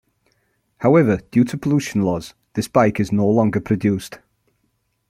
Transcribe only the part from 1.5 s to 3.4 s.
pollution laws, this bike is no